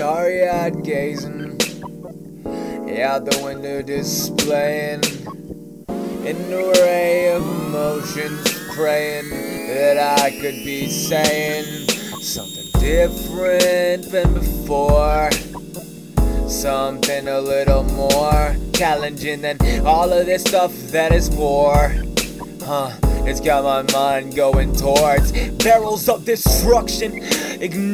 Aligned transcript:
starry 0.00 0.48
eyed 0.48 0.82
gazing 0.84 1.58
out 3.02 3.24
the 3.24 3.40
window, 3.42 3.82
displaying 3.82 5.02
an 6.26 6.52
array 6.52 7.32
of 7.32 7.42
emotions, 7.42 8.42
praying 8.74 9.28
that 9.68 10.18
I 10.18 10.30
could 10.30 10.64
be 10.64 10.88
saying 10.88 11.88
something 12.20 12.80
different 12.80 14.10
than 14.10 14.34
before. 14.34 15.30
Something 16.48 17.28
a 17.28 17.40
little 17.40 17.84
more 17.84 18.56
challenging 18.72 19.40
than 19.42 19.58
all 19.86 20.12
of 20.12 20.26
this 20.26 20.42
stuff 20.42 20.72
that 20.92 21.12
is 21.12 21.30
war. 21.30 21.94
Huh, 22.62 22.90
it's 23.30 23.40
got 23.40 23.62
my 23.62 23.92
mind 23.92 24.34
going 24.34 24.74
towards 24.74 25.30
barrels 25.62 26.08
of 26.08 26.24
destruction. 26.24 27.20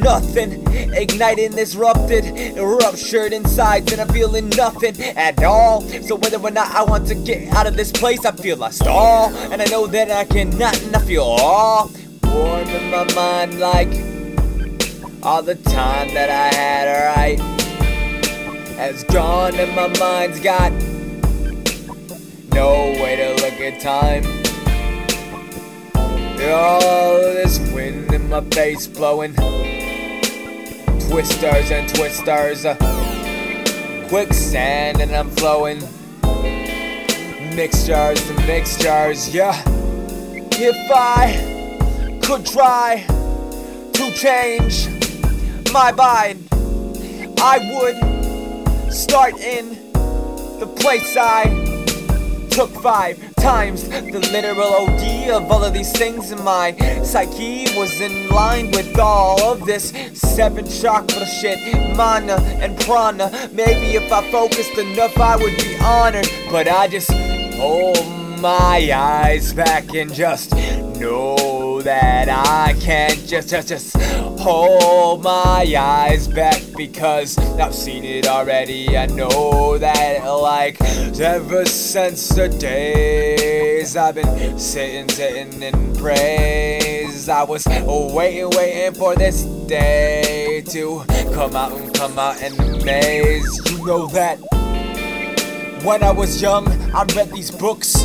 Nothing, 0.00 0.66
igniting, 0.94 1.50
disrupted, 1.50 2.56
ruptured 2.56 3.34
inside, 3.34 3.92
and 3.92 4.00
I'm 4.00 4.08
feeling 4.08 4.48
nothing 4.50 4.98
at 5.14 5.42
all. 5.42 5.82
So 5.82 6.16
whether 6.16 6.38
or 6.38 6.50
not 6.50 6.74
I 6.74 6.84
want 6.84 7.06
to 7.08 7.14
get 7.14 7.52
out 7.52 7.66
of 7.66 7.76
this 7.76 7.92
place, 7.92 8.24
I 8.24 8.32
feel 8.32 8.64
I 8.64 8.70
stall, 8.70 9.34
and 9.52 9.60
I 9.60 9.66
know 9.66 9.86
that 9.86 10.10
I 10.10 10.24
cannot, 10.24 10.80
and 10.82 10.96
I 10.96 11.00
feel 11.00 11.24
all 11.24 11.90
warm 12.24 12.68
in 12.68 12.90
my 12.90 13.04
mind, 13.12 13.60
like 13.60 13.88
all 15.22 15.42
the 15.42 15.56
time 15.56 16.14
that 16.14 16.30
I 16.30 16.54
had 16.56 17.14
right 17.14 17.38
has 18.78 19.04
gone, 19.04 19.54
and 19.56 19.76
my 19.76 19.88
mind's 19.98 20.40
got 20.40 20.72
no 22.54 22.72
way 23.02 23.16
to 23.16 23.42
look 23.42 23.60
at 23.60 23.80
time. 23.82 24.35
All 26.52 27.18
this 27.20 27.58
wind 27.72 28.12
in 28.12 28.28
my 28.28 28.40
face 28.50 28.86
blowing. 28.86 29.34
Twisters 31.08 31.70
and 31.70 31.88
twisters. 31.94 32.64
Uh, 32.64 32.76
quicksand 34.08 35.00
and 35.00 35.14
I'm 35.14 35.30
flowing. 35.30 35.80
Mixtures 37.56 38.28
and 38.30 38.46
mixtures, 38.46 39.34
yeah. 39.34 39.60
If 40.52 40.76
I 40.90 42.20
could 42.22 42.46
try 42.46 43.04
to 43.92 44.12
change 44.12 44.88
my 45.72 45.90
mind, 45.92 46.48
I 47.40 47.58
would 47.74 48.92
start 48.92 49.38
in 49.40 49.70
the 50.60 50.66
place 50.66 51.16
I 51.16 51.44
took 52.50 52.70
five 52.82 53.25
times 53.46 53.88
the 53.88 54.18
literal 54.32 54.72
OD 54.74 55.30
of 55.30 55.48
all 55.52 55.62
of 55.62 55.72
these 55.72 55.92
things 55.92 56.32
in 56.32 56.42
my 56.42 56.74
psyche 57.04 57.66
was 57.78 58.00
in 58.00 58.28
line 58.28 58.72
with 58.72 58.98
all 58.98 59.40
of 59.40 59.64
this 59.64 59.90
seven 60.14 60.66
chakra 60.66 61.24
shit, 61.24 61.60
mana 61.96 62.38
and 62.58 62.76
prana. 62.80 63.30
Maybe 63.52 63.94
if 63.94 64.10
I 64.10 64.28
focused 64.32 64.76
enough, 64.76 65.16
I 65.16 65.36
would 65.36 65.56
be 65.58 65.76
honored, 65.78 66.28
but 66.50 66.66
I 66.66 66.88
just 66.88 67.12
hold 67.54 68.04
my 68.40 68.90
eyes 68.92 69.52
back 69.54 69.94
and 69.94 70.12
just 70.12 70.52
know 70.98 71.80
that 71.82 72.28
I 72.28 72.74
can't 72.80 73.24
just 73.28 73.48
just 73.48 73.68
just 73.68 73.96
hold 74.46 75.24
my 75.24 75.74
eyes 75.76 76.28
back 76.28 76.62
because 76.76 77.36
I've 77.58 77.74
seen 77.74 78.04
it 78.04 78.28
already. 78.28 78.96
I 78.96 79.06
know 79.06 79.76
that 79.76 80.24
like 80.24 80.80
ever 81.18 81.64
since 81.66 82.28
the 82.28 82.48
days 82.48 83.96
I've 83.96 84.14
been 84.14 84.56
sitting, 84.56 85.08
sitting 85.08 85.60
in 85.60 85.96
praise. 85.96 87.28
I 87.28 87.42
was 87.42 87.66
waiting, 87.66 88.50
waiting 88.50 88.94
for 88.94 89.16
this 89.16 89.42
day 89.66 90.62
to 90.68 91.02
come 91.34 91.56
out 91.56 91.72
and 91.72 91.92
come 91.92 92.16
out 92.16 92.40
and 92.40 92.56
amaze. 92.60 93.72
You 93.72 93.84
know 93.84 94.06
that 94.08 94.36
when 95.82 96.04
I 96.04 96.12
was 96.12 96.40
young, 96.40 96.68
I 96.94 97.02
read 97.16 97.32
these 97.32 97.50
books 97.50 97.96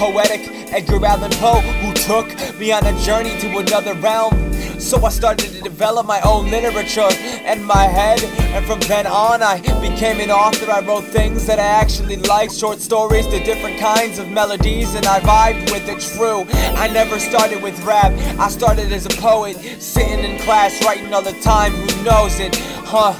poetic 0.00 0.40
Edgar 0.72 1.04
Allan 1.04 1.32
Poe, 1.32 1.60
who 1.82 1.92
took 1.92 2.28
me 2.60 2.70
on 2.70 2.86
a 2.86 2.98
journey 3.00 3.36
to 3.40 3.58
another 3.58 3.94
realm. 3.94 4.49
So 4.80 5.04
I 5.04 5.10
started 5.10 5.52
to 5.52 5.60
develop 5.60 6.06
my 6.06 6.20
own 6.22 6.50
literature 6.50 7.08
in 7.44 7.62
my 7.62 7.84
head, 7.84 8.24
and 8.24 8.66
from 8.66 8.80
then 8.80 9.06
on, 9.06 9.40
I 9.40 9.60
became 9.80 10.18
an 10.18 10.32
author. 10.32 10.68
I 10.68 10.80
wrote 10.80 11.04
things 11.04 11.46
that 11.46 11.60
I 11.60 11.62
actually 11.62 12.16
liked, 12.16 12.54
short 12.56 12.80
stories, 12.80 13.26
the 13.30 13.38
different 13.44 13.78
kinds 13.78 14.18
of 14.18 14.28
melodies, 14.28 14.94
and 14.96 15.06
I 15.06 15.20
vibed 15.20 15.70
with 15.70 15.88
it. 15.88 16.00
True, 16.16 16.44
I 16.76 16.88
never 16.88 17.20
started 17.20 17.62
with 17.62 17.78
rap, 17.84 18.12
I 18.40 18.48
started 18.48 18.90
as 18.92 19.06
a 19.06 19.10
poet, 19.20 19.56
sitting 19.80 20.24
in 20.24 20.40
class, 20.40 20.84
writing 20.84 21.14
all 21.14 21.22
the 21.22 21.38
time. 21.40 21.72
Who 21.72 22.02
knows 22.02 22.40
it, 22.40 22.56
huh? 22.56 23.14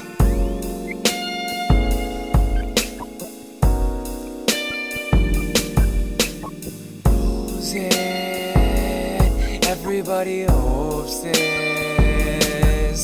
Everybody 9.91 10.43
hopes 10.43 11.19
this. 11.19 13.03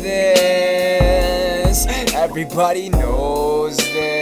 This. 0.00 1.86
Everybody 2.14 2.88
knows 2.90 3.76
this. 3.76 4.19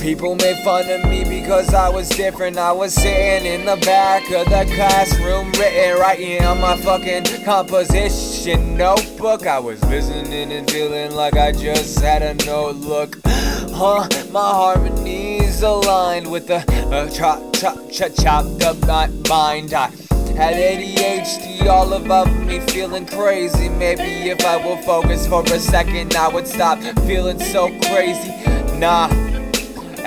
People 0.00 0.36
made 0.36 0.56
fun 0.64 0.88
of 0.88 1.08
me 1.10 1.24
because 1.24 1.74
I 1.74 1.88
was 1.88 2.08
different. 2.08 2.56
I 2.56 2.70
was 2.70 2.94
sitting 2.94 3.44
in 3.52 3.66
the 3.66 3.76
back 3.84 4.22
of 4.30 4.46
the 4.46 4.64
classroom, 4.74 5.50
written, 5.52 5.98
writing 5.98 6.44
on 6.44 6.60
my 6.60 6.76
fucking 6.76 7.44
composition 7.44 8.76
notebook. 8.76 9.46
I 9.46 9.58
was 9.58 9.82
listening 9.84 10.52
and 10.52 10.70
feeling 10.70 11.12
like 11.12 11.34
I 11.34 11.50
just 11.50 11.98
had 11.98 12.22
a 12.22 12.34
notebook. 12.46 13.18
Huh, 13.24 14.08
my 14.30 14.50
harmonies 14.50 15.62
aligned 15.62 16.30
with 16.30 16.46
the 16.46 16.58
uh, 16.92 17.10
chop, 17.10 17.52
chop, 17.54 17.78
chop, 17.90 18.12
chopped 18.14 18.62
up 18.62 19.18
mind. 19.28 19.74
I 19.74 19.88
had 20.36 20.54
ADHD 20.54 21.66
all 21.66 21.92
about 21.92 22.32
me 22.46 22.60
feeling 22.60 23.04
crazy. 23.04 23.68
Maybe 23.68 24.30
if 24.30 24.44
I 24.44 24.64
would 24.64 24.84
focus 24.84 25.26
for 25.26 25.42
a 25.42 25.58
second, 25.58 26.14
I 26.14 26.28
would 26.28 26.46
stop 26.46 26.78
feeling 27.00 27.40
so 27.40 27.68
crazy. 27.80 28.32
Nah, 28.78 29.08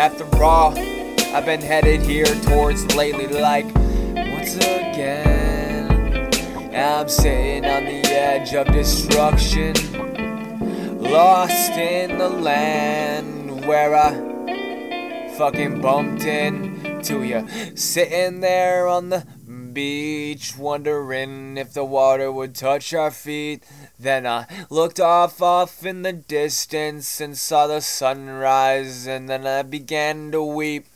after 0.01 0.43
all, 0.43 0.75
I've 1.31 1.45
been 1.45 1.61
headed 1.61 2.01
here 2.01 2.25
towards 2.25 2.95
lately, 2.95 3.27
like 3.27 3.65
once 4.15 4.55
again. 4.55 6.27
I'm 6.73 7.07
sitting 7.07 7.65
on 7.65 7.85
the 7.85 8.01
edge 8.07 8.55
of 8.55 8.65
destruction, 8.73 9.75
lost 10.97 11.73
in 11.73 12.17
the 12.17 12.29
land 12.29 13.63
where 13.67 13.95
I 13.95 15.35
fucking 15.37 15.81
bumped 15.81 16.23
into 16.23 17.21
you. 17.21 17.47
Sitting 17.75 18.39
there 18.39 18.87
on 18.87 19.09
the 19.09 19.27
beach, 19.73 20.57
wondering 20.57 21.57
if 21.57 21.73
the 21.73 21.83
water 21.83 22.31
would 22.31 22.55
touch 22.55 22.93
our 22.93 23.11
feet. 23.11 23.63
Then 23.99 24.27
I 24.27 24.47
looked 24.69 24.99
off, 24.99 25.41
off 25.41 25.85
in 25.85 26.01
the 26.01 26.13
distance 26.13 27.21
and 27.21 27.37
saw 27.37 27.67
the 27.67 27.81
sunrise, 27.81 29.07
and 29.07 29.29
then 29.29 29.47
I 29.47 29.61
began 29.61 30.31
to 30.31 30.43
weep. 30.43 30.87